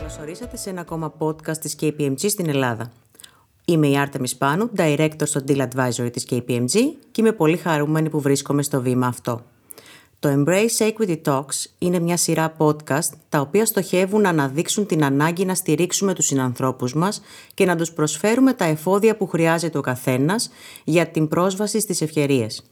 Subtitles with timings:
[0.00, 2.92] Καλώς ορίσατε σε ένα ακόμα podcast της KPMG στην Ελλάδα.
[3.64, 6.72] Είμαι η Άρτεμι Σπάνου, Director στο Deal Advisory της KPMG
[7.10, 9.44] και είμαι πολύ χαρούμενη που βρίσκομαι στο βήμα αυτό.
[10.18, 15.44] Το Embrace Equity Talks είναι μια σειρά podcast τα οποία στοχεύουν να αναδείξουν την ανάγκη
[15.44, 17.22] να στηρίξουμε τους συνανθρώπους μας
[17.54, 20.50] και να τους προσφέρουμε τα εφόδια που χρειάζεται ο καθένας
[20.84, 22.64] για την πρόσβαση στις ευκαιρίες.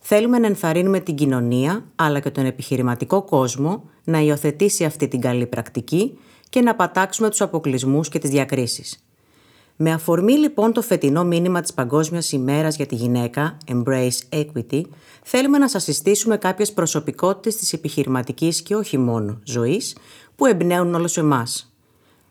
[0.00, 5.46] Θέλουμε να ενθαρρύνουμε την κοινωνία αλλά και τον επιχειρηματικό κόσμο να υιοθετήσει αυτή την καλή
[5.46, 6.18] πρακτική
[6.50, 9.02] και να πατάξουμε τους αποκλεισμούς και τις διακρίσεις.
[9.80, 14.82] Με αφορμή λοιπόν το φετινό μήνυμα της Παγκόσμιας ημέρας για τη γυναίκα, Embrace Equity,
[15.22, 19.96] θέλουμε να σας συστήσουμε κάποιες προσωπικότητες της επιχειρηματικής και όχι μόνο ζωής
[20.36, 21.72] που εμπνέουν όλους εμάς.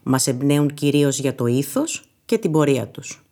[0.04, 3.26] Μας εμπνέουν κυρίως για το ήθος και την πορεία τους.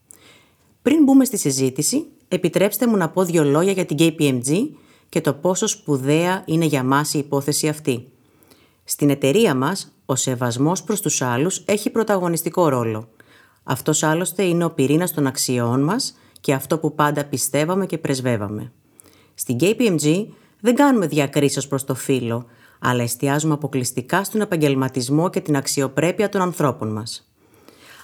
[0.81, 4.70] Πριν μπούμε στη συζήτηση, επιτρέψτε μου να πω δύο λόγια για την KPMG
[5.09, 8.07] και το πόσο σπουδαία είναι για μας η υπόθεση αυτή.
[8.87, 13.07] Στην εταιρεία μας, ο σεβασμός προς τους άλλους έχει πρωταγωνιστικό ρόλο.
[13.63, 18.71] Αυτός άλλωστε είναι ο πυρήνας των αξιών μας και αυτό που πάντα πιστεύαμε και πρεσβεύαμε.
[19.33, 20.25] Στην KPMG
[20.59, 22.45] δεν κάνουμε διακρίσεις προς το φύλλο,
[22.79, 27.29] αλλά εστιάζουμε αποκλειστικά στον επαγγελματισμό και την αξιοπρέπεια των ανθρώπων μας.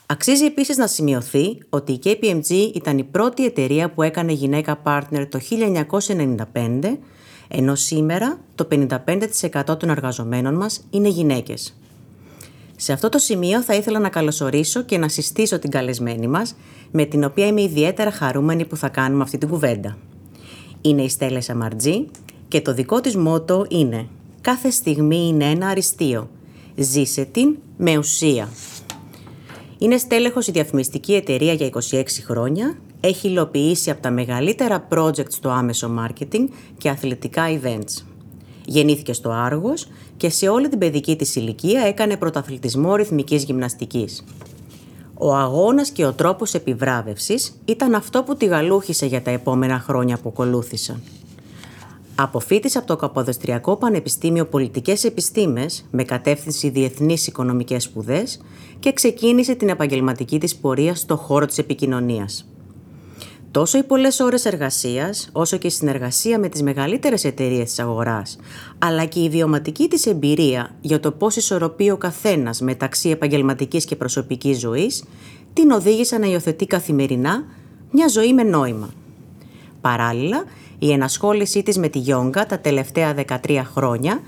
[0.06, 5.28] Αξίζει επίσης να σημειωθεί ότι η KPMG ήταν η πρώτη εταιρεία που έκανε γυναίκα partner
[5.30, 5.40] το
[6.54, 6.98] 1995,
[7.52, 11.76] ενώ σήμερα το 55% των εργαζομένων μας είναι γυναίκες.
[12.76, 16.56] Σε αυτό το σημείο θα ήθελα να καλωσορίσω και να συστήσω την καλεσμένη μας,
[16.92, 19.98] με την οποία είμαι ιδιαίτερα χαρούμενη που θα κάνουμε αυτή την κουβέντα.
[20.82, 22.06] Είναι η Στέλλα Σαμαρτζή
[22.48, 24.08] και το δικό της μότο είναι
[24.42, 26.30] «Κάθε στιγμή είναι ένα αριστείο.
[26.76, 28.50] Ζήσε την με ουσία».
[29.78, 35.50] Είναι στέλεχος η διαφημιστική εταιρεία για 26 χρόνια, έχει υλοποιήσει από τα μεγαλύτερα project στο
[35.50, 38.04] άμεσο marketing και αθλητικά events.
[38.66, 44.24] Γεννήθηκε στο Άργος και σε όλη την παιδική της ηλικία έκανε πρωταθλητισμό ρυθμικής γυμναστικής.
[45.14, 50.18] Ο αγώνας και ο τρόπος επιβράβευσης ήταν αυτό που τη γαλούχησε για τα επόμενα χρόνια
[50.18, 51.02] που ακολούθησαν.
[52.16, 58.42] Αποφύτησε από το Καποδεστριακό Πανεπιστήμιο Πολιτικές Επιστήμες με κατεύθυνση Διεθνείς Οικονομικές Σπουδές
[58.80, 62.51] και ξεκίνησε την επαγγελματική της πορεία στο χώρο της επικοινωνίας.
[63.52, 68.38] Τόσο οι πολλές ώρες εργασίας, όσο και η συνεργασία με τις μεγαλύτερες εταιρείες της αγοράς,
[68.80, 73.96] αλλά και η βιωματική της εμπειρία για το πώς ισορροπεί ο καθένας μεταξύ επαγγελματικής και
[73.96, 75.04] προσωπικής ζωής,
[75.54, 77.44] την οδήγησαν να υιοθετεί καθημερινά
[77.92, 78.94] μια ζωή με νόημα.
[79.82, 80.44] Παράλληλα,
[80.80, 84.22] η ενασχόλησή της με τη γιόγκα τα τελευταία 13 χρόνια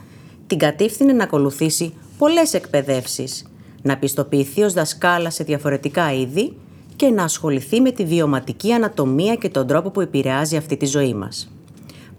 [0.48, 3.46] την κατήφθηνε να ακολουθήσει πολλές εκπαιδεύσεις,
[3.82, 6.54] να πιστοποιηθεί ως δασκάλα σε διαφορετικά είδη
[7.04, 11.14] και να ασχοληθεί με τη βιωματική ανατομία και τον τρόπο που επηρεάζει αυτή τη ζωή
[11.14, 11.52] μας.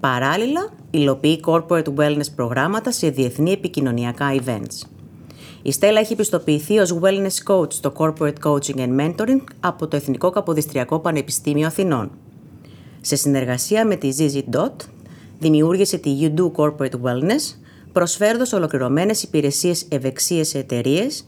[0.01, 4.89] Παράλληλα, υλοποιεί corporate wellness προγράμματα σε διεθνή επικοινωνιακά events.
[5.63, 10.31] Η Στέλλα έχει πιστοποιηθεί ως wellness coach στο corporate coaching and mentoring από το Εθνικό
[10.31, 12.11] Καποδιστριακό Πανεπιστήμιο Αθηνών.
[13.01, 14.77] Σε συνεργασία με τη ZZ Dot,
[15.39, 17.57] δημιούργησε τη You Do Corporate Wellness,
[17.93, 21.25] προσφέροντας ολοκληρωμένες υπηρεσίες ευεξίες σε εταιρείες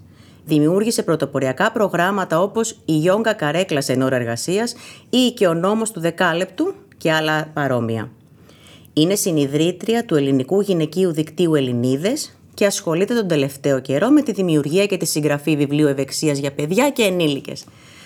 [0.47, 4.75] δημιούργησε πρωτοποριακά προγράμματα όπως η Γιόγκα Καρέκλα σε ώρα εργασίας
[5.11, 8.11] ή και ο νόμος του δεκάλεπτου και άλλα παρόμοια.
[8.93, 14.87] Είναι συνειδρήτρια του ελληνικού γυναικείου δικτύου Ελληνίδες και ασχολείται τον τελευταίο καιρό με τη δημιουργία
[14.87, 17.65] και τη συγγραφή βιβλίου ευεξίας για παιδιά και ενήλικες.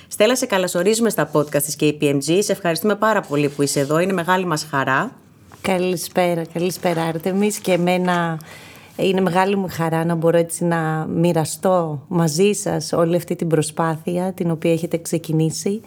[0.09, 2.39] Στέλλα, σε καλωσορίζουμε στα podcast της KPMG.
[2.39, 3.99] Σε ευχαριστούμε πάρα πολύ που είσαι εδώ.
[3.99, 5.13] Είναι μεγάλη μας χαρά.
[5.61, 8.39] Καλησπέρα, καλησπέρα Άρτεμις και εμένα
[9.03, 14.33] είναι μεγάλη μου χαρά να μπορώ έτσι να μοιραστώ μαζί σας όλη αυτή την προσπάθεια
[14.33, 15.81] την οποία έχετε ξεκινήσει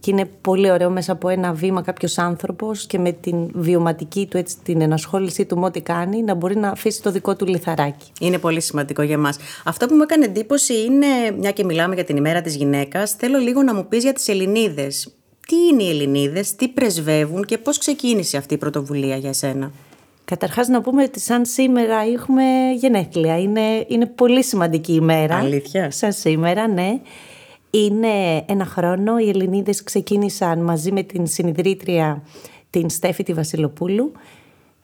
[0.00, 4.36] και είναι πολύ ωραίο μέσα από ένα βήμα κάποιος άνθρωπος και με την βιωματική του,
[4.36, 8.12] έτσι, την ενασχόλησή του με ό,τι κάνει να μπορεί να αφήσει το δικό του λιθαράκι.
[8.20, 9.36] Είναι πολύ σημαντικό για μας.
[9.64, 11.06] Αυτό που μου έκανε εντύπωση είναι,
[11.38, 14.28] μια και μιλάμε για την ημέρα της γυναίκας, θέλω λίγο να μου πεις για τις
[14.28, 15.12] Ελληνίδες.
[15.46, 19.72] Τι είναι οι Ελληνίδες, τι πρεσβεύουν και πώς ξεκίνησε αυτή η πρωτοβουλία για εσένα;
[20.30, 22.42] Καταρχάς να πούμε ότι σαν σήμερα έχουμε
[22.76, 23.38] γενέθλια.
[23.38, 25.36] Είναι, είναι πολύ σημαντική ημέρα.
[25.36, 27.00] Αλήθεια; Σαν σήμερα, ναι.
[27.70, 29.18] Είναι ένα χρόνο.
[29.18, 32.22] Οι Ελληνίδες ξεκίνησαν μαζί με την συνειδρήτρια
[32.70, 34.12] την Στέφη τη Βασιλοπούλου.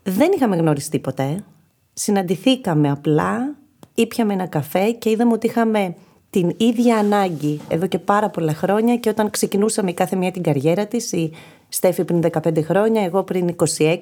[0.02, 1.44] Δεν είχαμε γνωριστεί ποτέ.
[1.93, 3.55] Συναντηθήκαμε απλά,
[3.94, 5.94] ήπιαμε ένα καφέ και είδαμε ότι είχαμε
[6.31, 10.87] την ίδια ανάγκη εδώ και πάρα πολλά χρόνια και όταν ξεκινούσαμε κάθε μία την καριέρα
[10.87, 11.32] της, η
[11.69, 13.94] Στέφη πριν 15 χρόνια, εγώ πριν 26,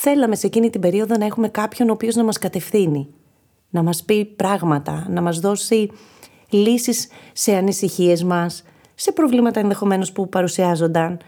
[0.00, 3.08] θέλαμε σε εκείνη την περίοδο να έχουμε κάποιον ο οποίος να μας κατευθύνει,
[3.70, 5.90] να μας πει πράγματα, να μας δώσει
[6.50, 8.64] λύσεις σε ανησυχίες μας,
[8.94, 11.18] σε προβλήματα ενδεχομένως που παρουσιάζονταν.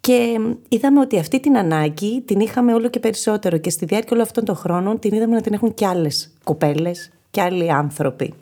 [0.00, 0.38] Και
[0.68, 4.44] είδαμε ότι αυτή την ανάγκη την είχαμε όλο και περισσότερο και στη διάρκεια όλων αυτών
[4.44, 8.34] των χρόνων την είδαμε να την έχουν κι άλλες κοπέλες και άλλοι άνθρωποι.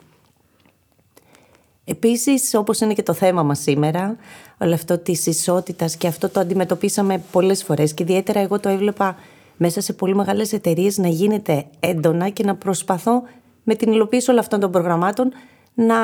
[1.85, 4.17] Επίσης, όπως είναι και το θέμα μας σήμερα,
[4.57, 9.15] όλο αυτό της ισότητας και αυτό το αντιμετωπίσαμε πολλές φορές και ιδιαίτερα εγώ το έβλεπα
[9.57, 13.23] μέσα σε πολύ μεγάλες εταιρείες να γίνεται έντονα και να προσπαθώ
[13.63, 15.31] με την υλοποίηση όλων αυτών των προγραμμάτων
[15.73, 15.95] να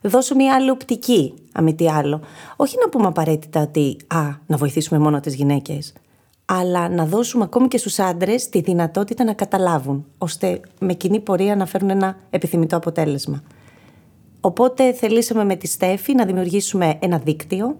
[0.00, 2.20] δώσω μια άλλη οπτική, αν τι άλλο.
[2.56, 5.92] Όχι να πούμε απαραίτητα ότι α, να βοηθήσουμε μόνο τις γυναίκες,
[6.44, 11.56] αλλά να δώσουμε ακόμη και στους άντρες τη δυνατότητα να καταλάβουν, ώστε με κοινή πορεία
[11.56, 13.42] να φέρουν ένα επιθυμητό αποτέλεσμα.
[14.40, 17.76] Οπότε θελήσαμε με τη Στέφη να δημιουργήσουμε ένα δίκτυο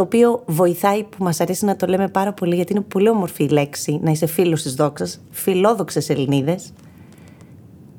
[0.00, 3.44] το οποίο βοηθάει που μας αρέσει να το λέμε πάρα πολύ γιατί είναι πολύ όμορφη
[3.44, 6.72] η λέξη να είσαι φίλος της δόξας, φιλόδοξες Ελληνίδες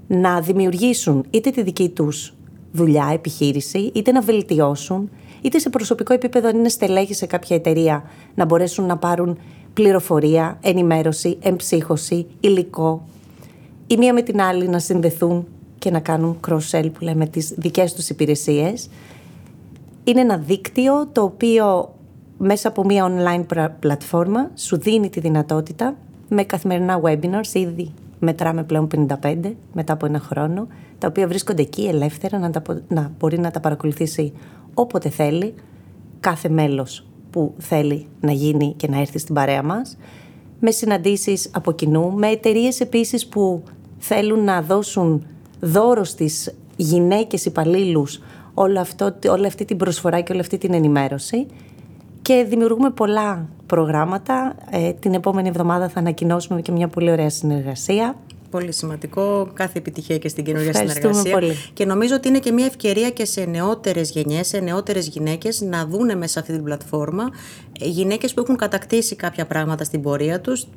[0.07, 2.33] να δημιουργήσουν είτε τη δική τους
[2.71, 5.09] δουλειά, επιχείρηση, είτε να βελτιώσουν,
[5.41, 8.03] είτε σε προσωπικό επίπεδο αν είναι στελέχη σε κάποια εταιρεία
[8.35, 9.37] να μπορέσουν να πάρουν
[9.73, 13.05] πληροφορία, ενημέρωση, εμψύχωση, υλικό
[13.87, 15.47] η μία με την άλλη να συνδεθούν
[15.79, 18.89] και να κάνουν cross-sell που λέμε τις δικές τους υπηρεσίες.
[20.03, 21.95] Είναι ένα δίκτυο το οποίο
[22.37, 25.95] μέσα από μια online πλατφόρμα σου δίνει τη δυνατότητα
[26.29, 28.87] με καθημερινά webinars, ήδη μετράμε πλέον
[29.23, 30.67] 55 μετά από ένα χρόνο,
[30.97, 34.33] τα οποία βρίσκονται εκεί ελεύθερα να, τα, να μπορεί να τα παρακολουθήσει
[34.73, 35.53] όποτε θέλει,
[36.19, 39.97] κάθε μέλος που θέλει να γίνει και να έρθει στην παρέα μας,
[40.59, 43.63] με συναντήσεις από κοινού, με εταιρείες επίσης που
[43.97, 45.25] θέλουν να δώσουν
[45.59, 48.19] δώρο στις γυναίκες υπαλλήλους
[48.53, 51.47] όλη αυτή την προσφορά και όλη αυτή την ενημέρωση
[52.21, 54.55] και δημιουργούμε πολλά προγράμματα.
[54.69, 58.15] Ε, την επόμενη εβδομάδα θα ανακοινώσουμε και μια πολύ ωραία συνεργασία.
[58.49, 59.49] Πολύ σημαντικό.
[59.53, 61.31] Κάθε επιτυχία και στην καινούργια συνεργασία.
[61.31, 61.55] Πολύ.
[61.73, 65.85] Και νομίζω ότι είναι και μια ευκαιρία και σε νεότερες γενιές, σε νεότερες γυναίκες να
[65.85, 67.29] δούνε μέσα σε αυτή την πλατφόρμα
[67.79, 70.67] ε, γυναίκες που έχουν κατακτήσει κάποια πράγματα στην πορεία τους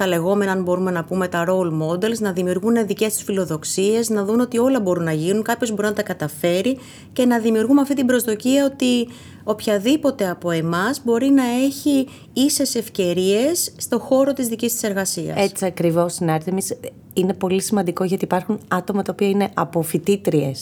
[0.00, 4.24] τα λεγόμενα, αν μπορούμε να πούμε, τα role models, να δημιουργούν δικές τους φιλοδοξίες, να
[4.24, 6.78] δουν ότι όλα μπορούν να γίνουν, κάποιος μπορεί να τα καταφέρει
[7.12, 9.08] και να δημιουργούμε αυτή την προσδοκία ότι
[9.44, 15.36] οποιαδήποτε από εμάς μπορεί να έχει ίσες ευκαιρίες στο χώρο της δικής της εργασίας.
[15.38, 16.62] Έτσι ακριβώς, Συνάρτημι.
[17.12, 20.52] Είναι πολύ σημαντικό γιατί υπάρχουν άτομα τα οποία είναι από φοιτήτριε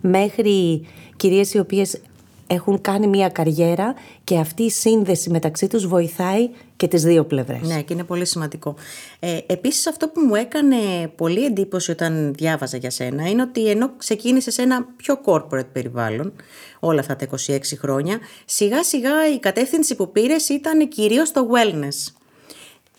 [0.00, 0.86] μέχρι
[1.16, 2.00] κυρίες οι οποίες
[2.50, 3.94] έχουν κάνει μια καριέρα
[4.24, 7.60] και αυτή η σύνδεση μεταξύ τους βοηθάει και τις δύο πλευρές.
[7.62, 8.74] Ναι, και είναι πολύ σημαντικό.
[9.18, 10.76] Ε, επίσης αυτό που μου έκανε
[11.16, 16.32] πολύ εντύπωση όταν διάβαζα για σένα είναι ότι ενώ ξεκίνησες σε ένα πιο corporate περιβάλλον
[16.80, 22.12] όλα αυτά τα 26 χρόνια, σιγά σιγά η κατεύθυνση που πήρες ήταν κυρίως το wellness.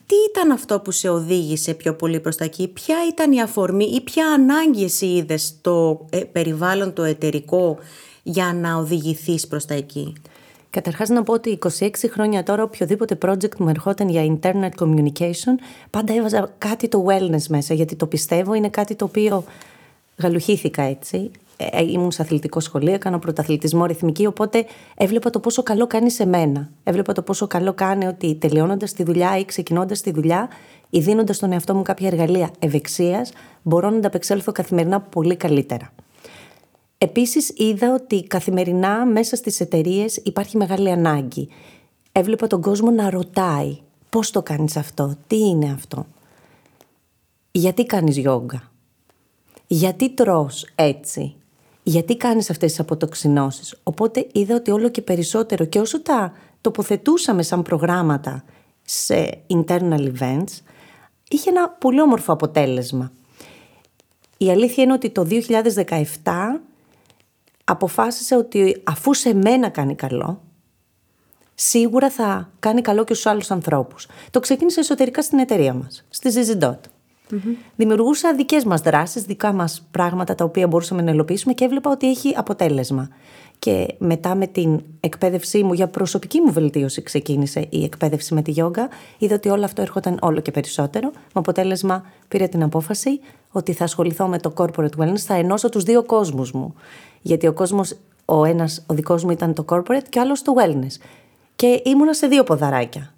[0.06, 3.86] Τι ήταν αυτό που σε οδήγησε πιο πολύ προς τα εκεί, ποια ήταν η αφορμή
[3.86, 7.78] ή ποια ανάγκη εσύ είδες στο ε, περιβάλλον το εταιρικό
[8.24, 10.14] για να οδηγηθείς προς τα εκεί;
[10.72, 15.56] Καταρχάς να πω ότι 26 χρόνια τώρα οποιοδήποτε project μου ερχόταν για internet communication
[15.90, 19.44] πάντα έβαζα κάτι το wellness μέσα γιατί το πιστεύω είναι κάτι το οποίο
[20.18, 21.32] γαλουχήθηκα έτσι.
[21.58, 24.66] Ε, ε, ήμουν σε αθλητικό σχολείο, έκανα πρωταθλητισμό ρυθμική, οπότε
[24.96, 26.70] έβλεπα το πόσο καλό κάνει σε μένα.
[26.84, 30.50] Έβλεπα το πόσο καλό κάνει ότι τελειώνοντας τη δουλειά ή ξεκινώντας τη δουλειά
[30.90, 33.32] ή δίνοντας στον εαυτό μου κάποια εργαλεία ευεξίας,
[33.62, 35.94] μπορώ να ανταπεξέλθω καθημερινά πολύ καλύτερα.
[37.04, 41.50] Επίσης είδα ότι καθημερινά μέσα στις εταιρείες υπάρχει μεγάλη ανάγκη.
[42.12, 43.78] Έβλεπα τον κόσμο να ρωτάει
[44.10, 46.06] πώς το κάνεις αυτό, τι είναι αυτό;
[47.52, 48.72] Γιατί κάνεις γιόγκα,
[49.68, 51.36] γιατί τρως έτσι,
[51.84, 57.44] γιατί κάνεις αυτές τις αποτοξινώσεις; Οπότε είδα ότι όλο και περισσότερο και όσο τα τοποθετούσαμε
[57.44, 58.44] σαν προγράμματα
[58.82, 60.60] σε internal events,
[61.30, 63.12] είχε ένα πολύ όμορφο αποτέλεσμα.
[64.38, 66.62] Η αλήθεια είναι ότι το 2017
[67.72, 70.42] αποφάσισε ότι αφού σε μένα κάνει καλό,
[71.56, 74.08] σίγουρα θα κάνει καλό και στους άλλους ανθρώπους.
[74.32, 76.80] Το ξεκίνησε εσωτερικά στην εταιρεία μας, στη ZZDot.
[77.76, 82.10] Δημιουργούσα δικές μας δράσεις, δικά μας πράγματα τα οποία μπορούσαμε να υλοποιήσουμε και έβλεπα ότι
[82.10, 83.10] έχει αποτέλεσμα.
[83.60, 88.52] Και μετά με την εκπαίδευσή μου για προσωπική μου βελτίωση ξεκίνησε η εκπαίδευση με τη
[88.52, 88.90] γιόγκα.
[89.18, 91.12] Είδα ότι όλο αυτό έρχονταν όλο και περισσότερο.
[91.14, 93.20] Με αποτέλεσμα πήρα την απόφαση
[93.52, 96.76] ότι θα ασχοληθώ με το corporate wellness, θα ενώσω τους δύο κόσμους μου.
[97.22, 101.02] Γιατί ο κόσμος, ο ένας, ο δικός μου ήταν το corporate και άλλος το wellness.
[101.56, 103.14] Και ήμουνα σε δύο ποδαράκια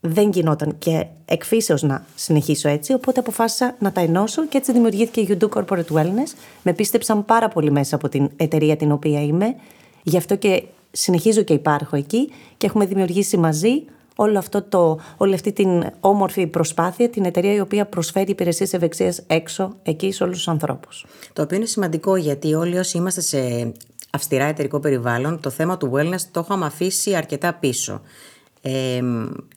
[0.00, 5.20] δεν γινόταν και εκφύσεως να συνεχίσω έτσι, οπότε αποφάσισα να τα ενώσω και έτσι δημιουργήθηκε
[5.20, 6.32] η You Do Corporate Wellness.
[6.62, 9.54] Με πίστεψαν πάρα πολύ μέσα από την εταιρεία την οποία είμαι,
[10.02, 13.84] γι' αυτό και συνεχίζω και υπάρχω εκεί και έχουμε δημιουργήσει μαζί
[14.16, 19.22] όλο αυτό το, όλη αυτή την όμορφη προσπάθεια, την εταιρεία η οποία προσφέρει υπηρεσίες ευεξίας
[19.26, 21.06] έξω, εκεί σε όλους τους ανθρώπους.
[21.32, 23.72] Το οποίο είναι σημαντικό γιατί όλοι όσοι είμαστε σε
[24.10, 28.00] αυστηρά εταιρικό περιβάλλον, το θέμα του wellness το είχαμε αφήσει αρκετά πίσω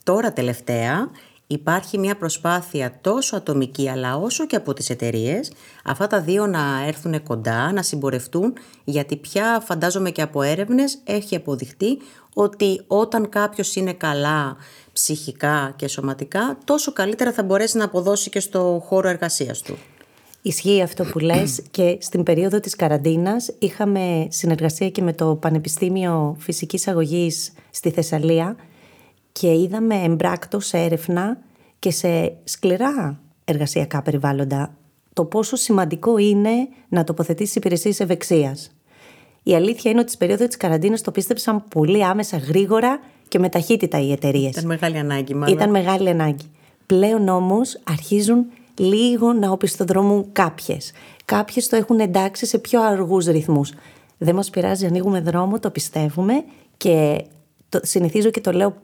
[0.03, 1.09] τώρα τελευταία
[1.47, 5.51] υπάρχει μια προσπάθεια τόσο ατομική αλλά όσο και από τις εταιρείες,
[5.83, 11.35] αυτά τα δύο να έρθουν κοντά, να συμπορευτούν γιατί πια φαντάζομαι και από έρευνες έχει
[11.35, 11.97] αποδειχτεί
[12.41, 14.58] ότι όταν κάποιος είναι καλά
[14.93, 19.77] ψυχικά και σωματικά τόσο καλύτερα θα μπορέσει να αποδώσει και στο χώρο εργασίας του.
[20.41, 26.36] Ισχύει αυτό που λες και στην περίοδο της καραντίνας είχαμε συνεργασία και με το Πανεπιστήμιο
[26.39, 28.55] Φυσικής Αγωγής στη Θεσσαλία
[29.31, 31.38] και είδαμε εμπράκτο σε έρευνα
[31.79, 34.74] και σε σκληρά εργασιακά περιβάλλοντα
[35.13, 38.72] το πόσο σημαντικό είναι να τοποθετήσεις υπηρεσίες ευεξίας.
[39.50, 43.50] Η αλήθεια είναι ότι στην περίοδο της καραντίνας το πίστεψαν πολύ άμεσα, γρήγορα και με
[43.50, 44.51] ταχύτητα οι εταιρείες.
[44.51, 45.56] Ήταν μεγάλη ανάγκη, μάλλον.
[45.56, 46.51] Ήταν μεγάλη ανάγκη.
[46.86, 48.46] Πλέον όμως αρχίζουν
[48.77, 50.91] λίγο να οπισθοδρομούν κάποιες.
[51.25, 53.74] Κάποιες το έχουν εντάξει σε πιο αργούς ρυθμούς.
[54.18, 56.44] Δεν μας πειράζει, ανοίγουμε δρόμο, το πιστεύουμε
[56.77, 57.25] και
[57.70, 58.75] το, συνηθίζω και το λέω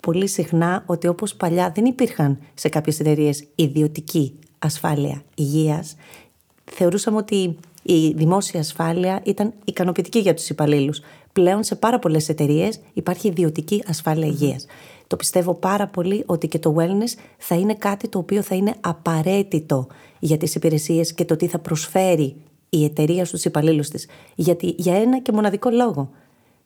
[0.00, 5.96] πολύ συχνά ότι όπως παλιά δεν υπήρχαν σε κάποιες εταιρείες ιδιωτική ασφάλεια υγείας,
[6.64, 7.56] θεωρούσαμε ότι
[7.90, 11.00] η δημόσια ασφάλεια ήταν ικανοποιητική για τους υπαλλήλους.
[11.32, 14.66] Πλέον σε πάρα πολλές εταιρείες υπάρχει ιδιωτική ασφάλεια υγείας.
[15.06, 18.74] Το πιστεύω πάρα πολύ ότι και το wellness θα είναι κάτι το οποίο θα είναι
[18.80, 19.86] απαραίτητο
[20.18, 22.36] για τις υπηρεσίες και το τι θα προσφέρει
[22.68, 24.06] η εταιρεία στους υπαλλήλους της.
[24.34, 26.10] Γιατί για ένα και μοναδικό λόγο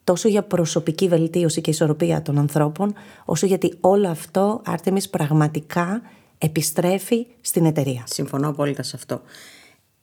[0.05, 6.03] τόσο για προσωπική βελτίωση και ισορροπία των ανθρώπων, όσο γιατί όλο αυτό, Άρτεμις, πραγματικά
[6.39, 8.03] επιστρέφει στην εταιρεία.
[8.07, 9.21] Συμφωνώ απόλυτα σε αυτό.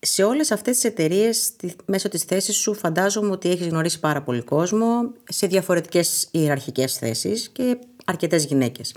[0.02, 1.52] Σε όλες αυτές τις εταιρείες,
[1.86, 7.50] μέσω της θέσης σου, φαντάζομαι ότι έχεις γνωρίσει πάρα πολύ κόσμο σε διαφορετικές ιεραρχικές θέσεις
[7.50, 8.96] και αρκετές γυναίκες.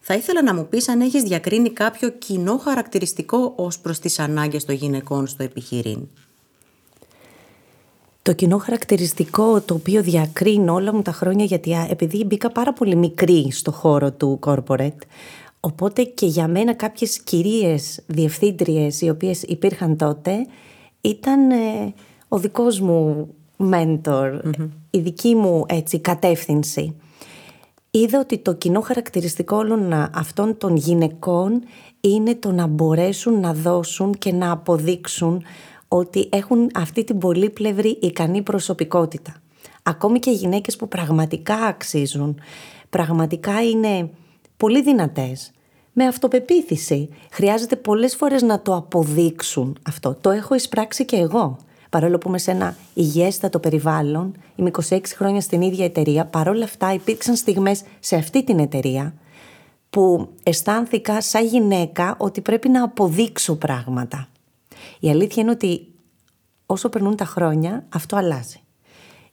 [0.00, 4.64] Θα ήθελα να μου πεις αν έχεις διακρίνει κάποιο κοινό χαρακτηριστικό ως προς τις ανάγκες
[4.64, 6.08] των γυναικών στο επιχειρήν.
[8.22, 12.96] Το κοινό χαρακτηριστικό το οποίο διακρίνω όλα μου τα χρόνια γιατί επειδή μπήκα πάρα πολύ
[12.96, 14.98] μικρή στο χώρο του corporate
[15.60, 20.46] οπότε και για μένα κάποιες κυρίες διευθύντριες οι οποίες υπήρχαν τότε
[21.00, 21.94] ήταν ε,
[22.28, 24.40] ο δικός μου μέντορ,
[24.90, 26.94] η δική μου έτσι κατεύθυνση.
[27.90, 31.62] Είδα ότι το κοινό χαρακτηριστικό όλων αυτών των γυναικών
[32.00, 35.42] είναι το να μπορέσουν να δώσουν και να αποδείξουν
[35.88, 39.34] ότι έχουν αυτή την πολύπλευρη ικανή προσωπικότητα.
[39.82, 42.40] Ακόμη και γυναίκες που πραγματικά αξίζουν,
[42.90, 44.10] πραγματικά είναι
[44.60, 45.50] πολύ δυνατές,
[45.92, 47.08] με αυτοπεποίθηση.
[47.30, 50.16] Χρειάζεται πολλές φορές να το αποδείξουν αυτό.
[50.20, 51.56] Το έχω εισπράξει και εγώ.
[51.90, 56.92] Παρόλο που είμαι σε ένα υγιέστατο περιβάλλον, είμαι 26 χρόνια στην ίδια εταιρεία, παρόλα αυτά
[56.92, 59.14] υπήρξαν στιγμές σε αυτή την εταιρεία
[59.90, 64.28] που αισθάνθηκα σαν γυναίκα ότι πρέπει να αποδείξω πράγματα.
[65.00, 65.86] Η αλήθεια είναι ότι
[66.66, 68.60] όσο περνούν τα χρόνια αυτό αλλάζει.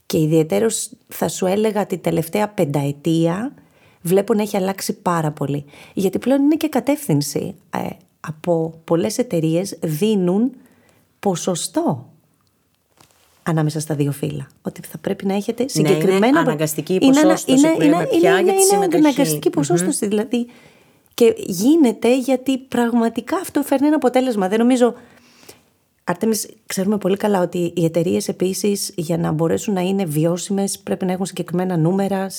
[0.06, 3.54] Και ιδιαίτερος θα σου έλεγα τη τελευταία πενταετία
[4.02, 5.66] βλέπω να έχει αλλάξει πάρα πολύ.
[5.94, 7.56] Γιατί πλέον είναι και κατεύθυνση.
[7.70, 7.88] Ε,
[8.20, 10.52] από πολλές εταιρείες δίνουν
[11.20, 12.10] ποσοστό
[13.44, 14.48] ανάμεσα στα δύο φύλλα.
[14.62, 16.20] Ότι θα πρέπει να έχετε συγκεκριμένα...
[16.20, 18.98] Ναι, είναι αναγκαστική ποσόστοση είναι, που είναι, πια είναι, για τη συμμετοχή.
[18.98, 20.48] Είναι αναγκαστική ποσόστοση, δηλαδή.
[21.14, 24.48] Και γίνεται γιατί πραγματικά αυτό φέρνει ένα αποτέλεσμα.
[24.48, 24.94] Δεν νομίζω
[26.10, 31.06] Άρτεμις, ξέρουμε πολύ καλά ότι οι εταιρείες επίσης για να μπορέσουν να είναι βιώσιμες πρέπει
[31.06, 32.30] να έχουν συγκεκριμένα νούμερα.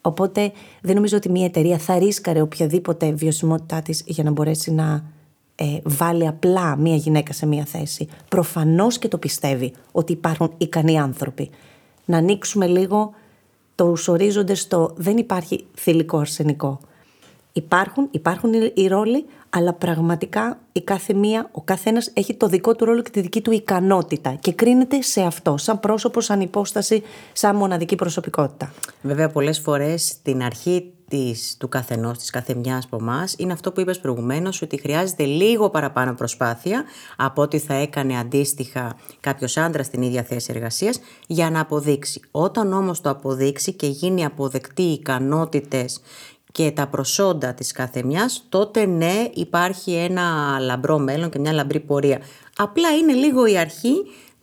[0.00, 5.04] Οπότε δεν νομίζω ότι μια εταιρεία θα ρίσκαρε οποιαδήποτε βιωσιμότητά της για να μπορέσει να
[5.54, 8.08] ε, βάλει απλά μια γυναίκα σε μια θέση.
[8.28, 11.50] Προφανώς και το πιστεύει ότι υπάρχουν ικανοί άνθρωποι.
[12.04, 13.12] Να ανοίξουμε λίγο
[13.74, 16.80] το ορίζοντες στο δεν υπάρχει θηλυκό αρσενικό.
[17.58, 22.84] Υπάρχουν, υπάρχουν οι ρόλοι, αλλά πραγματικά η κάθε μία, ο καθένας έχει το δικό του
[22.84, 27.56] ρόλο και τη δική του ικανότητα και κρίνεται σε αυτό, σαν πρόσωπο, σαν υπόσταση, σαν
[27.56, 28.72] μοναδική προσωπικότητα.
[29.02, 33.80] Βέβαια πολλές φορές στην αρχή της, του καθενός, της καθεμιάς από εμάς, είναι αυτό που
[33.80, 36.84] είπες προηγουμένως, ότι χρειάζεται λίγο παραπάνω προσπάθεια
[37.16, 42.20] από ό,τι θα έκανε αντίστοιχα κάποιος άντρας στην ίδια θέση εργασίας για να αποδείξει.
[42.30, 46.00] Όταν όμως το αποδείξει και γίνει αποδεκτή οι ικανότητες
[46.52, 51.80] και τα προσόντα της κάθε μιας, τότε ναι υπάρχει ένα λαμπρό μέλλον και μια λαμπρή
[51.80, 52.20] πορεία.
[52.56, 53.94] Απλά είναι λίγο η αρχή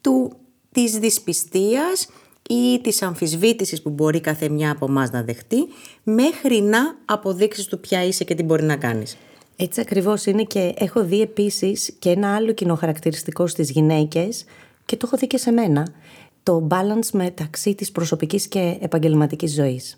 [0.01, 0.31] του,
[0.71, 2.09] της δυσπιστίας
[2.49, 5.67] ή της αμφισβήτησης που μπορεί κάθε μια από εμάς να δεχτεί
[6.03, 9.17] μέχρι να αποδείξεις του ποια είσαι και τι μπορεί να κάνεις.
[9.55, 14.45] Έτσι ακριβώς είναι και έχω δει επίσης και ένα άλλο κοινό χαρακτηριστικό στις γυναίκες
[14.85, 15.87] και το έχω δει και σε μένα,
[16.43, 19.95] το balance μεταξύ της προσωπικής και επαγγελματικής ζωής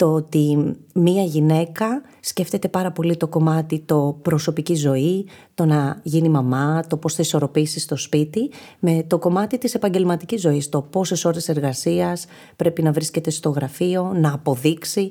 [0.00, 6.28] το ότι μία γυναίκα σκέφτεται πάρα πολύ το κομμάτι το προσωπική ζωή, το να γίνει
[6.28, 11.24] μαμά, το πώς θα ισορροπήσεις στο σπίτι, με το κομμάτι της επαγγελματικής ζωής, το πόσες
[11.24, 12.26] ώρες εργασίας
[12.56, 15.10] πρέπει να βρίσκεται στο γραφείο, να αποδείξει.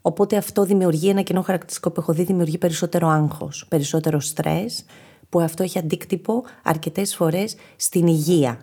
[0.00, 4.84] Οπότε αυτό δημιουργεί ένα κοινό χαρακτηριστικό που έχω δει, δημιουργεί περισσότερο άγχος, περισσότερο στρες,
[5.28, 8.60] που αυτό έχει αντίκτυπο αρκετές φορές στην υγεία.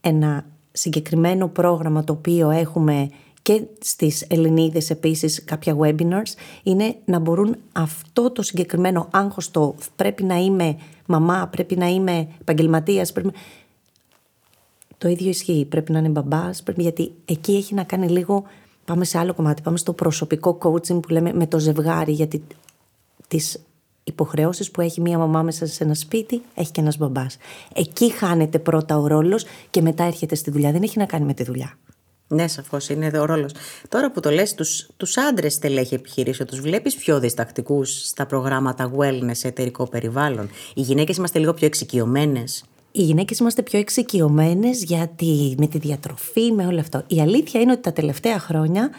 [0.00, 3.10] Ένα συγκεκριμένο πρόγραμμα το οποίο έχουμε
[3.48, 10.24] και στις Ελληνίδες επίσης κάποια webinars είναι να μπορούν αυτό το συγκεκριμένο άγχος το πρέπει
[10.24, 10.76] να είμαι
[11.06, 13.12] μαμά, πρέπει να είμαι επαγγελματίας.
[13.12, 13.30] Πρέπει...
[14.98, 16.82] Το ίδιο ισχύει, πρέπει να είναι μπαμπάς, πρέπει...
[16.82, 18.44] γιατί εκεί έχει να κάνει λίγο,
[18.84, 22.42] πάμε σε άλλο κομμάτι, πάμε στο προσωπικό coaching που λέμε με το ζευγάρι, γιατί
[23.28, 23.60] τις
[24.04, 27.36] υποχρεώσεις που έχει μία μαμά μέσα σε ένα σπίτι, έχει και ένας μπαμπάς.
[27.74, 30.72] Εκεί χάνεται πρώτα ο ρόλος και μετά έρχεται στη δουλειά.
[30.72, 31.78] Δεν έχει να κάνει με τη δουλειά.
[32.28, 33.52] Ναι, σαφώς είναι ο ρόλος.
[33.88, 38.92] Τώρα που το λες, τους τους άντρες στελέχη επιχειρήσεων, τους βλέπεις πιο διστακτικούς στα προγράμματα
[38.96, 44.82] wellness σε εταιρικό περιβάλλον; Οι γυναίκες είμαστε λίγο πιο εξοικειωμένες; Οι γυναίκες είμαστε πιο εξοικειωμένες
[44.82, 47.02] γιατί με τη διατροφή, με όλο αυτό.
[47.06, 48.90] Η αλήθεια είναι ότι τα τελευταία χρόνια,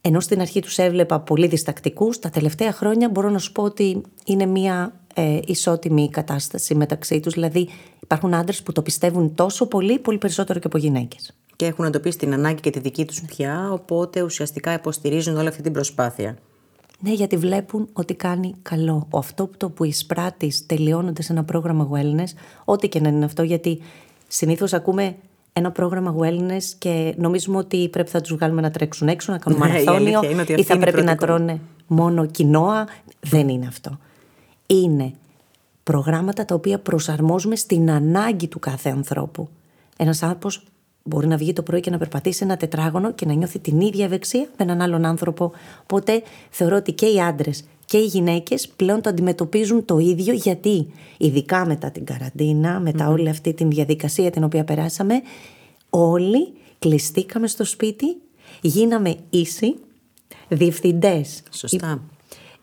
[0.00, 4.02] ενώ στην αρχή τους έβλεπα πολύ διστακτικούς, τα τελευταία χρόνια μπορώ να σου πω ότι
[4.24, 7.34] είναι μια ε, ισότιμη κατάσταση μεταξύ τους.
[7.34, 7.68] Δηλαδή,
[8.00, 12.18] υπάρχουν άντρες που το πιστεύουν τόσο πολύ, πολύ περισσότερο και από γυναίκες και έχουν εντοπίσει
[12.18, 16.36] την ανάγκη και τη δική τους πια, οπότε ουσιαστικά υποστηρίζουν όλη αυτή την προσπάθεια.
[17.00, 19.06] Ναι, γιατί βλέπουν ότι κάνει καλό.
[19.10, 22.28] Ο αυτό το που εισπράττει τελειώνοντα ένα πρόγραμμα wellness,
[22.64, 23.80] ό,τι και να είναι αυτό, γιατί
[24.28, 25.16] συνήθως ακούμε
[25.52, 29.60] ένα πρόγραμμα wellness και νομίζουμε ότι πρέπει να τους βγάλουμε να τρέξουν έξω, να κάνουν
[29.60, 30.20] ναι, μαραθώνιο
[30.56, 32.86] ή θα πρέπει να τρώνε μόνο κοινόα.
[33.20, 33.98] Δεν είναι αυτό.
[34.66, 35.12] Είναι
[35.82, 39.48] προγράμματα τα οποία προσαρμόζουμε στην ανάγκη του κάθε ανθρώπου.
[39.96, 40.64] Ένας άνθρωπος
[41.02, 44.04] Μπορεί να βγει το πρωί και να περπατήσει ένα τετράγωνο και να νιώθει την ίδια
[44.04, 45.52] ευεξία με έναν άλλον άνθρωπο.
[45.82, 50.92] Οπότε θεωρώ ότι και οι άντρες και οι γυναίκες πλέον το αντιμετωπίζουν το ίδιο γιατί,
[51.18, 55.22] ειδικά μετά την καραντίνα, μετά όλη αυτή τη διαδικασία την οποία περάσαμε,
[55.90, 58.16] όλοι κλειστήκαμε στο σπίτι,
[58.60, 59.76] γίναμε ίσοι,
[60.48, 61.42] διευθυντές.
[61.50, 62.02] Σωστά.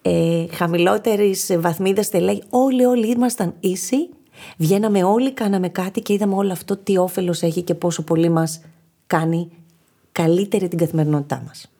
[0.01, 4.09] Ε, Χαμηλότερης βαθμίδας στελέχη, όλοι, όλοι ήμασταν ίσοι
[4.57, 8.61] Βγαίναμε όλοι, κάναμε κάτι και είδαμε όλο αυτό τι όφελος έχει και πόσο πολύ μας
[9.07, 9.49] κάνει
[10.11, 11.71] καλύτερη την καθημερινότητά μας.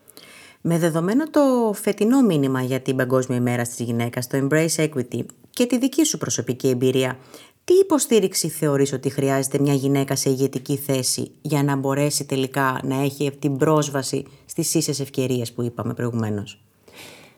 [0.62, 5.66] Με δεδομένο το φετινό μήνυμα για την Παγκόσμια ημέρα της γυναίκας, το Embrace Equity και
[5.66, 7.18] τη δική σου προσωπική εμπειρία,
[7.64, 13.02] τι υποστήριξη θεωρείς ότι χρειάζεται μια γυναίκα σε ηγετική θέση για να μπορέσει τελικά να
[13.02, 16.62] έχει την πρόσβαση στις ίσες ευκαιρίες που είπαμε προηγουμένως;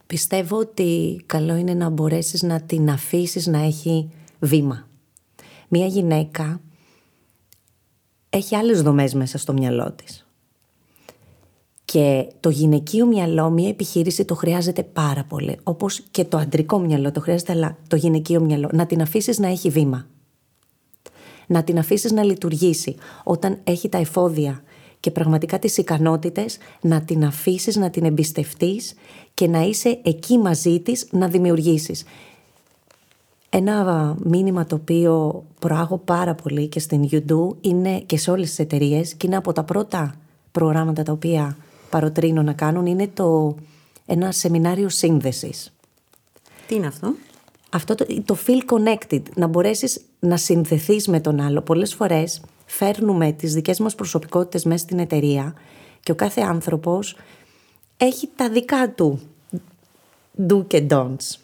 [0.07, 4.88] Πιστεύω ότι καλό είναι να μπορέσεις να την αφήσεις να έχει βήμα
[5.69, 6.61] μία γυναίκα
[8.29, 10.23] έχει άλλες δομές μέσα στο μυαλό της.
[11.85, 15.59] Και το γυναικείο μυαλό, μία επιχείρηση το χρειάζεται πάρα πολύ.
[15.63, 18.69] Όπως και το αντρικό μυαλό το χρειάζεται, αλλά το γυναικείο μυαλό.
[18.73, 20.07] Να την αφήσεις να έχει βήμα.
[21.47, 22.95] Να την αφήσεις να λειτουργήσει.
[23.23, 24.63] Όταν έχει τα εφόδια
[24.99, 28.93] και πραγματικά τις ικανότητες, να την αφήσεις, να την εμπιστευτείς
[29.33, 32.03] και να είσαι εκεί μαζί της να δημιουργήσεις.
[33.49, 38.59] Ένα μήνυμα το οποίο προάγω πάρα πολύ και στην YouTube είναι και σε όλες τις
[38.59, 40.15] εταιρείες και είναι από τα πρώτα
[40.51, 41.57] προγράμματα τα οποία
[41.89, 43.55] παροτρύνω να κάνουν είναι το,
[44.05, 45.73] ένα σεμινάριο σύνδεσης.
[46.67, 47.13] Τι είναι αυτό;
[47.69, 51.61] Αυτό το, το feel connected, να μπορέσεις να συνδεθείς με τον άλλο.
[51.61, 55.53] Πολλές φορές φέρνουμε τις δικές μας προσωπικότητες μέσα στην εταιρεία
[55.99, 57.15] και ο κάθε άνθρωπος
[57.97, 59.19] έχει τα δικά του
[60.47, 61.37] do και don'ts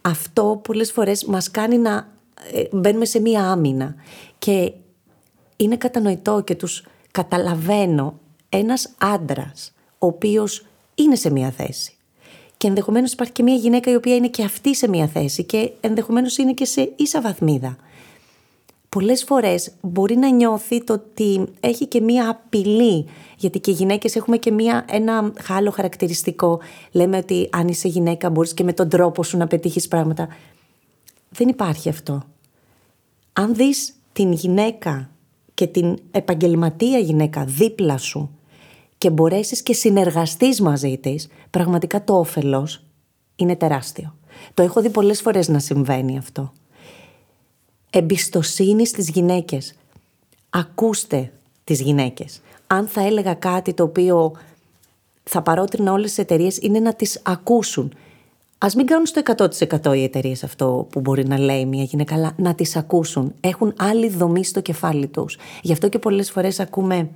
[0.00, 2.08] αυτό πολλές φορές μας κάνει να
[2.52, 3.94] ε, μπαίνουμε σε μία άμυνα
[4.38, 4.72] και
[5.56, 11.94] είναι κατανοητό και τους καταλαβαίνω ένας άντρας ο οποίος είναι σε μία θέση
[12.60, 15.72] και ενδεχομένως υπάρχει και μία γυναίκα η οποία είναι και αυτή σε μία θέση και
[15.80, 17.76] ενδεχομένως είναι και σε ίσα βαθμίδα.
[18.96, 24.16] Πολλές φορές μπορεί να νιώθει το ότι έχει και μία απειλή γιατί και οι γυναίκες
[24.16, 26.60] έχουμε και μία, ένα άλλο χαρακτηριστικό.
[26.92, 30.28] Λέμε ότι αν είσαι γυναίκα μπορείς και με τον τρόπο σου να πετύχεις πράγματα.
[31.30, 32.22] Δεν υπάρχει αυτό.
[33.32, 35.10] Αν δεις την γυναίκα
[35.54, 38.30] και την επαγγελματία γυναίκα δίπλα σου
[38.98, 42.84] και μπορέσεις και συνεργαστείς μαζί της, πραγματικά το όφελος
[43.36, 44.14] είναι τεράστιο.
[44.54, 46.52] Το έχω δει πολλές φορές να συμβαίνει αυτό.
[47.90, 49.74] Εμπιστοσύνη στις γυναίκες.
[50.50, 51.32] Ακούστε
[51.64, 52.40] τις γυναίκες
[52.72, 54.32] αν θα έλεγα κάτι το οποίο
[55.22, 57.92] θα παρότρινα όλες τις εταιρείες είναι να τις ακούσουν.
[58.58, 62.32] Ας μην κάνουν στο 100% οι εταιρείες αυτό που μπορεί να λέει μια γυναίκα, αλλά
[62.36, 63.34] να τις ακούσουν.
[63.40, 65.38] Έχουν άλλη δομή στο κεφάλι τους.
[65.62, 67.08] Γι' αυτό και πολλές φορές ακούμε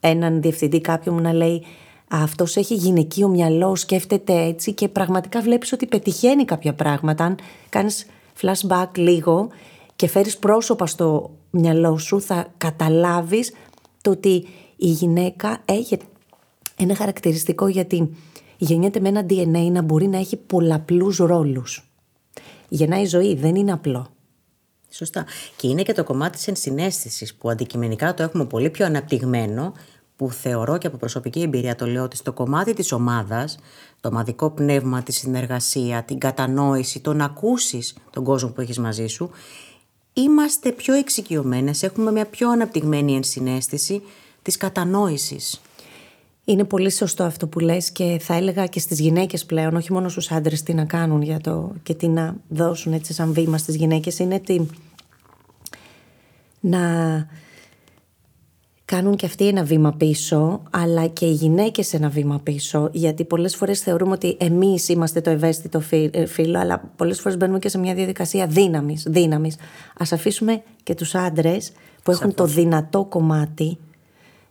[0.00, 1.64] έναν διευθυντή κάποιον να λέει
[2.08, 7.24] αυτός έχει γυναικείο μυαλό, σκέφτεται έτσι και πραγματικά βλέπεις ότι πετυχαίνει κάποια πράγματα.
[7.24, 7.38] Αν
[7.68, 8.06] κάνεις
[8.40, 9.48] flashback λίγο
[10.02, 13.52] και φέρεις πρόσωπα στο μυαλό σου θα καταλάβεις
[14.00, 15.98] το ότι η γυναίκα έχει
[16.76, 18.16] ένα χαρακτηριστικό γιατί
[18.56, 21.92] γεννιέται με ένα DNA να μπορεί να έχει πολλαπλούς ρόλους.
[22.68, 24.06] Γεννάει ζωή, δεν είναι απλό.
[24.90, 25.24] Σωστά.
[25.56, 29.72] Και είναι και το κομμάτι της ενσυναίσθησης που αντικειμενικά το έχουμε πολύ πιο αναπτυγμένο
[30.16, 33.58] που θεωρώ και από προσωπική εμπειρία το λέω ότι στο κομμάτι της ομάδας,
[34.00, 39.06] το ομαδικό πνεύμα, τη συνεργασία, την κατανόηση, το να ακούσεις τον κόσμο που έχεις μαζί
[39.06, 39.30] σου,
[40.12, 44.02] είμαστε πιο εξοικειωμένες, έχουμε μια πιο αναπτυγμένη ενσυναίσθηση
[44.42, 45.60] της κατανόησης.
[46.44, 50.08] Είναι πολύ σωστό αυτό που λες και θα έλεγα και στις γυναίκες πλέον, όχι μόνο
[50.08, 53.74] στους άντρες τι να κάνουν για το, και τι να δώσουν έτσι σαν βήμα στις
[53.74, 54.66] γυναίκες, είναι ότι
[56.60, 56.80] να
[58.84, 63.56] κάνουν και αυτοί ένα βήμα πίσω, αλλά και οι γυναίκες ένα βήμα πίσω, γιατί πολλές
[63.56, 67.78] φορές θεωρούμε ότι εμείς είμαστε το ευαίσθητο ε, φύλλο, αλλά πολλές φορές μπαίνουμε και σε
[67.78, 69.56] μια διαδικασία δύναμης, δύναμης.
[69.98, 73.78] Ας αφήσουμε και τους άντρες που έχουν το δυνατό κομμάτι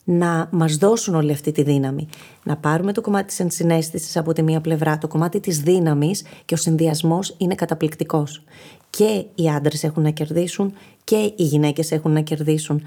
[0.03, 2.07] να μας δώσουν όλη αυτή τη δύναμη.
[2.43, 6.53] Να πάρουμε το κομμάτι της ενσυναίσθησης από τη μία πλευρά, το κομμάτι της δύναμης και
[6.53, 8.43] ο συνδυασμός είναι καταπληκτικός.
[8.89, 12.81] Και οι άντρες έχουν να κερδίσουν και οι γυναίκες έχουν να κερδίσουν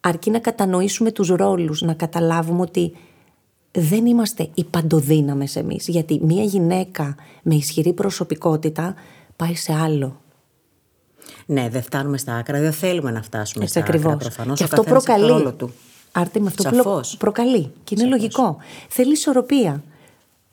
[0.00, 2.92] αρκεί να κατανοήσουμε τους ρόλους, να καταλάβουμε ότι
[3.72, 8.94] δεν είμαστε οι παντοδύναμες εμείς, γιατί μία γυναίκα με ισχυρή προσωπικότητα
[9.36, 10.20] πάει σε άλλο.
[11.46, 14.12] Ναι, δεν φτάνουμε στα άκρα, δεν θέλουμε να φτάσουμε Έτσι στα ακριβώς.
[14.12, 14.58] άκρα προφανώς.
[14.58, 15.38] Και ο αυτό καθένας έχει το προκαλεί.
[15.42, 15.72] ρόλο του.
[16.12, 17.10] Άρτη με αυτό Σαφώς.
[17.10, 17.72] που προκαλεί.
[17.84, 18.56] Και είναι λογικό.
[18.88, 19.82] Θέλει ισορροπία.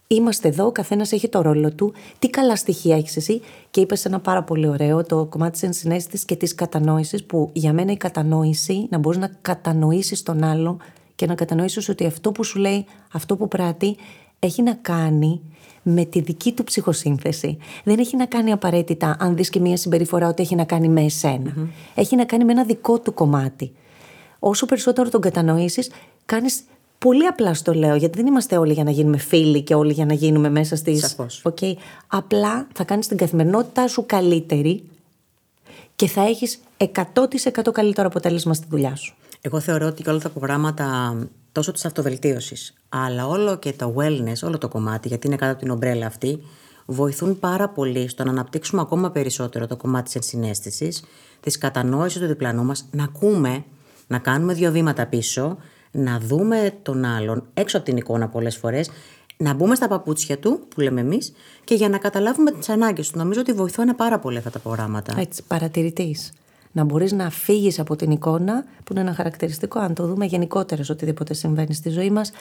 [0.09, 1.93] Είμαστε εδώ, ο καθένας έχει το ρόλο του.
[2.19, 3.41] Τι καλά στοιχεία έχεις εσύ.
[3.69, 7.73] Και είπες ένα πάρα πολύ ωραίο, το κομμάτι της ενσυναίσθησης και της κατανόησης, που για
[7.73, 10.77] μένα η κατανόηση, να μπορείς να κατανοήσεις τον άλλο
[11.15, 13.95] και να κατανοήσεις ότι αυτό που σου λέει, αυτό που πράττει,
[14.39, 15.41] έχει να κάνει
[15.83, 17.57] με τη δική του ψυχοσύνθεση.
[17.83, 21.01] Δεν έχει να κάνει απαραίτητα, αν δεις και μία συμπεριφορά, ότι έχει να κάνει με
[21.03, 23.71] εσενα Έχει να κάνει με ένα δικό του κομμάτι.
[24.39, 25.91] Όσο περισσότερο τον κατανοήσεις,
[26.25, 26.63] κάνεις
[26.99, 30.05] Πολύ απλά στο λέω, γιατί δεν είμαστε όλοι για να γίνουμε φίλοι και όλοι για
[30.05, 30.97] να γίνουμε μέσα στι.
[30.97, 31.41] Σαφώς.
[31.43, 31.73] Okay.
[32.07, 34.83] Απλά θα κάνεις την καθημερινότητά σου καλύτερη
[35.95, 39.15] και θα έχεις 100% καλύτερο αποτέλεσμα στη δουλειά σου.
[39.41, 41.17] Εγώ θεωρώ ότι και όλα τα προγράμματα
[41.51, 45.62] τόσο της αυτοβελτίωσης αλλά όλο και το wellness, όλο το κομμάτι γιατί είναι κάτω από
[45.62, 46.41] την ομπρέλα αυτή
[46.86, 51.03] βοηθούν πάρα πολύ στο να αναπτύξουμε ακόμα περισσότερο το κομμάτι της ενσυναίσθησης
[51.39, 53.63] της κατανόησης του διπλανού μας να ακούμε,
[54.07, 55.57] να κάνουμε δύο βήματα πίσω
[55.97, 58.89] να δούμε τον άλλον έξω από την εικόνα πολλές φορές
[59.38, 61.33] να μπούμε στα παπούτσια του, που λέμε εμείς,
[61.63, 63.17] και για να καταλάβουμε τις ανάγκες του.
[63.17, 65.15] Νομίζω ότι βοηθούν πάρα πολύ αυτά τα προγράμματα.
[65.19, 66.31] Έτσι, παρατηρητής.
[66.71, 70.83] Να μπορείς να φύγεις από την εικόνα, που είναι ένα χαρακτηριστικό, αν το δούμε γενικότερα
[70.83, 72.31] σε οτιδήποτε συμβαίνει στη ζωή μας,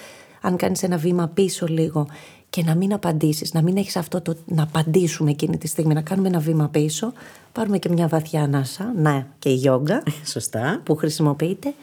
[0.41, 2.07] αν κάνεις ένα βήμα πίσω λίγο
[2.51, 6.01] και να μην απαντήσεις, να μην έχεις αυτό το να απαντήσουμε εκείνη τη στιγμή, να
[6.01, 7.13] κάνουμε ένα βήμα πίσω,
[7.53, 10.81] πάρουμε και μια βαθιά ανάσα, να και η γιόγκα Σωστά.
[10.85, 11.75] που χρησιμοποιείται,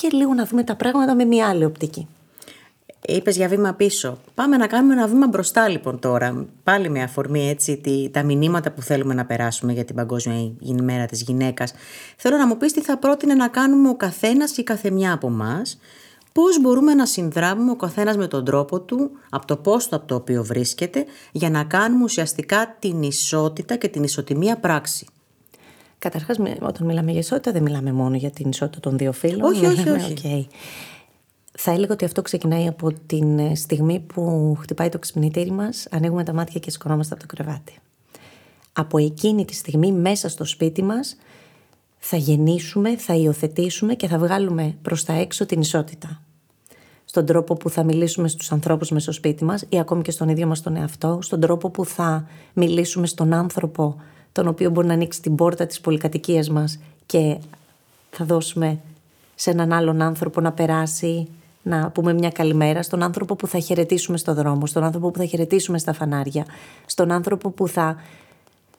[0.00, 2.06] και λίγο να δούμε τα πράγματα με μια άλλη οπτική.
[3.06, 4.18] Είπες για βήμα πίσω.
[4.34, 6.46] Πάμε να κάνουμε ένα βήμα μπροστά λοιπόν τώρα.
[6.64, 11.06] Πάλι με αφορμή έτσι τη, τα μηνύματα που θέλουμε να περάσουμε για την Παγκόσμια ημέρα
[11.06, 11.72] της γυναίκας.
[12.16, 15.78] Θέλω να μου πεις τι θα πρότεινε να κάνουμε ο καθένας ή καθεμιά από εμάς.
[16.32, 20.14] Πώς μπορούμε να συνδράμουμε ο καθένας με τον τρόπο του, από το πόστο από το
[20.14, 25.06] οποίο βρίσκεται, για να κάνουμε ουσιαστικά την ισότητα και την ισοτιμία πράξη.
[25.98, 29.42] Καταρχάς, όταν μιλάμε για ισότητα, δεν μιλάμε μόνο για την ισότητα των δύο φύλων.
[29.42, 30.12] Όχι, όχι, Μιλάμε, όχι.
[30.12, 30.52] οκ.
[31.60, 36.24] Θα έλεγα ότι αυτό ξεκινάει από την ε, στιγμή που χτυπάει το ξυπνητήρι μας, ανοίγουμε
[36.24, 37.78] τα μάτια και σηκωνόμαστε από το κρεβάτι.
[38.72, 41.16] Από εκείνη τη στιγμή, μέσα στο σπίτι μας,
[41.98, 46.22] θα γεννήσουμε, θα υιοθετήσουμε και θα βγάλουμε προς τα έξω την ισότητα.
[47.04, 50.28] Στον τρόπο που θα μιλήσουμε στους ανθρώπους μέσα στο σπίτι μας ή ακόμη και στον
[50.28, 53.96] ίδιο μας τον εαυτό, στον τρόπο που θα μιλήσουμε στον άνθρωπο
[54.38, 57.36] τον οποίο μπορεί να ανοίξει την πόρτα της πολυκατοικίας μας και
[58.10, 58.78] θα δώσουμε
[59.34, 61.28] σε έναν άλλον άνθρωπο να περάσει,
[61.62, 65.24] να πούμε μια καλημέρα, στον άνθρωπο που θα χαιρετήσουμε στο δρόμο, στον άνθρωπο που θα
[65.24, 66.44] χαιρετήσουμε στα φανάρια,
[66.86, 67.96] στον άνθρωπο που θα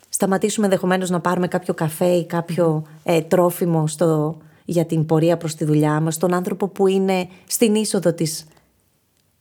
[0.10, 5.56] σταματήσουμε ενδεχομένως να πάρουμε κάποιο καφέ ή κάποιο ε, τρόφιμο στο, για την πορεία προς
[5.56, 8.46] τη δουλειά μας, στον άνθρωπο που είναι στην είσοδο της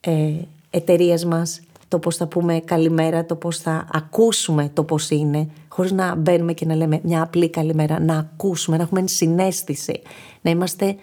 [0.00, 0.33] ε,
[0.70, 5.92] εταιρείας μας, το πώς θα πούμε καλημέρα, το πώς θα ακούσουμε το πώς είναι, χωρίς
[5.92, 10.01] να μπαίνουμε και να λέμε μια απλή καλημέρα, να ακούσουμε, να έχουμε συνέστηση,
[10.40, 10.96] να είμαστε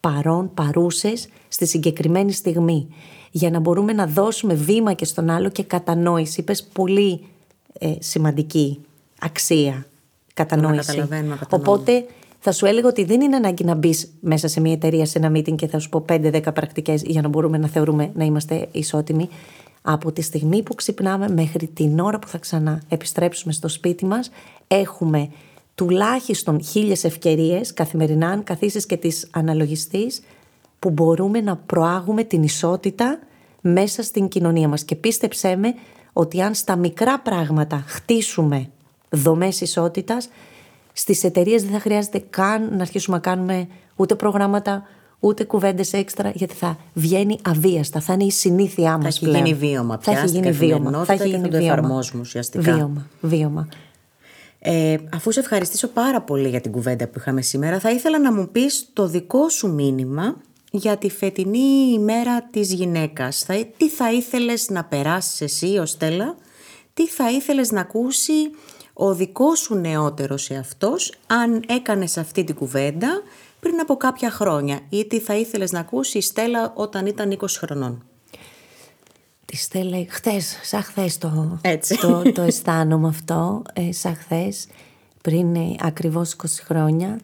[0.00, 2.88] παρόν, παρούσες στη συγκεκριμένη στιγμή,
[3.30, 6.40] για να μπορούμε να δώσουμε βήμα και στον άλλο και κατανόηση.
[6.40, 7.20] Είπες πολύ
[7.78, 8.80] ε, σημαντική
[9.20, 9.86] αξία,
[10.34, 10.86] κατανόηση.
[10.86, 11.70] καταλαβαίνουμε, κατανοούμε.
[11.70, 12.06] Οπότε
[12.44, 15.30] θα σου έλεγα ότι δεν είναι ανάγκη να μπεις μέσα σε μια εταιρεία, σε ένα
[15.30, 19.28] meeting και θα σου πω 5-10 πρακτικές για να μπορούμε να θεωρούμε να είμαστε ισότιμοι.
[19.82, 24.30] Από τη στιγμή που ξυπνάμε μέχρι την ώρα που θα ξαναεπιστρέψουμε στο σπίτι μας
[24.66, 25.30] έχουμε
[25.74, 30.22] τουλάχιστον χίλιες ευκαιρίες καθημερινά αν καθίσεις και τις αναλογιστείς
[30.78, 33.18] που μπορούμε να προάγουμε την ισότητα
[33.60, 34.84] μέσα στην κοινωνία μας.
[34.84, 35.74] Και πίστεψέ με
[36.12, 38.70] ότι αν στα μικρά πράγματα χτίσουμε
[39.08, 40.28] δομές ισότητας,
[40.92, 44.82] στις εταιρείες δεν θα χρειάζεται καν να αρχίσουμε να κάνουμε ούτε προγράμματα,
[45.24, 48.00] ούτε κουβέντες έξτρα, γιατί θα βγαίνει αβίαστα.
[48.00, 49.18] Θα είναι η συνήθειά μας.
[49.18, 50.12] Θα έχει γίνει βίωμα πια.
[50.12, 51.04] Θα έχει γίνει βίωμα.
[51.04, 52.74] Θα έχει γίνει και θα το εφαρμόζουμε ουσιαστικά.
[52.74, 53.06] Βίωμα.
[53.20, 53.68] βίωμα.
[54.58, 58.32] Ε, αφού σε ευχαριστήσω πάρα πολύ για την κουβέντα που είχαμε σήμερα, θα ήθελα να
[58.32, 60.36] μου πεις το δικό σου μήνυμα
[60.70, 63.42] για τη φετινή ημέρα της γυναίκας.
[63.42, 66.36] Θα, τι θα ήθελες να περάσεις εσύ ως Στέλλα,
[66.94, 68.50] τι θα ήθελες να ακούσει
[68.92, 73.22] ο δικός σου νεότερος εαυτός αν έκανες αυτή την κουβέντα;
[73.62, 77.44] Πριν από κάποια χρόνια ή τι θα ήθελες να ακούσει η Στέλλα όταν ήταν 20
[77.48, 78.04] χρονών;
[79.44, 81.98] Τη Στέλλα, χτες, σαν χθες το, Έτσι.
[81.98, 84.66] το, το αισθάνομαι αυτό, ε, σαν χθες,
[85.22, 87.20] πριν ε, ακριβώς 20 χρόνια,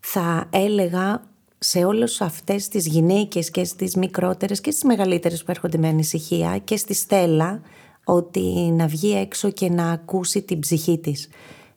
[0.00, 1.22] θα έλεγα
[1.58, 6.58] σε όλες αυτές τις γυναίκες και στις μικρότερες και στις μεγαλύτερες που έρχονται με ανησυχία
[6.58, 7.60] και στη Στέλλα
[8.04, 8.40] ότι
[8.72, 11.28] να βγει έξω και να ακούσει την ψυχή της.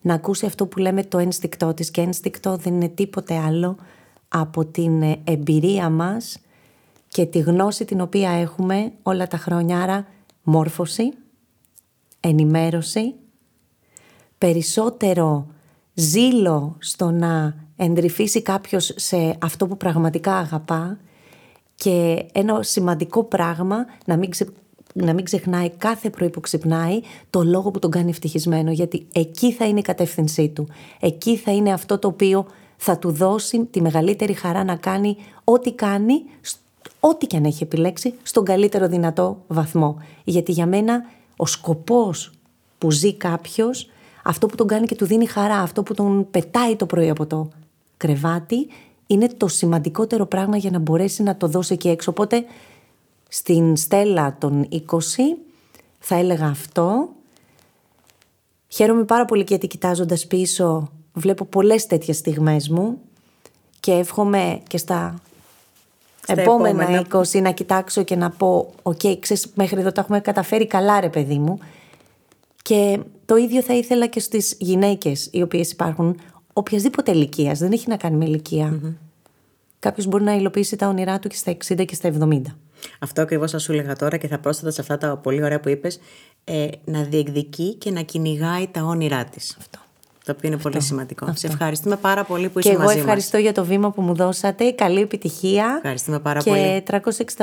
[0.02, 3.78] Να ακούσει αυτό που λέμε το ένστικτό της και ένστικτό δεν είναι τίποτε άλλο
[4.36, 6.39] από την εμπειρία μας
[7.08, 9.82] και τη γνώση την οποία έχουμε όλα τα χρόνια.
[9.82, 10.08] Άρα
[10.43, 11.13] μόρφωση,
[12.19, 13.13] ενημέρωση,
[14.38, 15.48] περισσότερο
[15.93, 20.98] ζήλο στο να εντρυφήσει κάποιος σε αυτό που πραγματικά αγαπά
[21.76, 24.30] και ένα σημαντικό πράγμα να μην,
[24.93, 29.52] να μην ξεχνάει κάθε πρωί που ξυπνάει το λόγο που τον κάνει ευτυχισμένο γιατί εκεί
[29.52, 30.67] θα είναι η κατεύθυνσή του.
[31.00, 32.46] Εκεί θα είναι αυτό το οποίο
[32.78, 36.24] θα του δώσει τη μεγαλύτερη χαρά να κάνει ό,τι κάνει,
[37.00, 39.98] ό,τι και αν έχει επιλέξει, στον καλύτερο δυνατό βαθμό.
[40.24, 41.06] Γιατί για μένα
[41.38, 42.32] ο σκοπός
[42.78, 43.90] που ζει κάποιος,
[44.24, 47.26] αυτό που τον κάνει και του δίνει χαρά, αυτό που τον πετάει το πρωί από
[47.26, 47.50] το
[47.98, 48.68] κρεβάτι,
[49.08, 52.12] είναι το σημαντικότερο πράγμα για να μπορέσει να το δώσει εκεί έξω.
[52.12, 52.46] Οπότε
[53.28, 54.78] στην Στέλλα των 20
[56.00, 57.10] θα έλεγα αυτό.
[58.68, 62.97] Χαίρομαι πάρα πολύ γιατί κοιτάζοντας πίσω βλέπω πολλές τέτοιες στιγμές μου
[63.80, 65.21] και εύχομαι και στα,
[66.28, 70.19] επόμενα, επόμενα 20 να κοιτάξω και να πω «OK, okay, ξέρεις, μέχρι εδώ τα έχουμε
[70.19, 71.60] καταφέρει καλά ρε παιδί μου».
[72.62, 76.19] Και το ίδιο θα ήθελα και στις γυναίκες οι οποίες υπάρχουν
[76.54, 78.73] οποιασδήποτε ηλικίας, δεν έχει να κάνει με ηλικία.
[78.73, 78.93] Mm-hmm.
[79.80, 82.41] Κάποιος μπορεί να υλοποιήσει τα όνειρά του και στα 60 και στα 70.
[82.99, 85.69] Αυτό ακριβώς θα σου έλεγα τώρα και θα πρόσθετα σε αυτά τα πολύ ωραία που
[85.69, 85.99] είπες,
[86.43, 89.56] ε, να διεκδικεί και να κυνηγάει τα όνειρά της.
[89.60, 89.80] Αυτό.
[90.26, 91.26] Το οποίο είναι πολύ σημαντικό.
[91.26, 91.40] Αυτό.
[91.40, 92.88] Σε ευχαριστούμε πάρα πολύ που είσαι μαζί μας.
[92.88, 94.72] Και εγώ ευχαριστώ για το βήμα που μου δώσατε.
[94.72, 95.74] Καλή επιτυχία.
[95.78, 96.62] Ευχαριστούμε πάρα και πολύ.
[96.62, 96.84] Και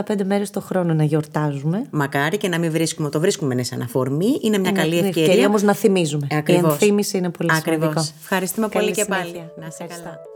[0.07, 1.87] 365 μέρες το χρόνο να γιορτάζουμε.
[1.90, 4.38] Μακάρι και να μην βρίσκουμε, το βρίσκουμε σαν αφορμή.
[4.43, 5.23] Είναι μια καλή ευκαιρία.
[5.23, 6.27] ευκαιρία όμως να θυμίζουμε.
[6.31, 6.71] Ακριβώς.
[6.71, 7.88] Η ενθύμηση είναι πολύ Ακριβώς.
[7.88, 8.14] σημαντικό.
[8.21, 9.51] Ευχαριστούμε πολύ και πάλι.
[9.57, 10.30] Να σε καλά.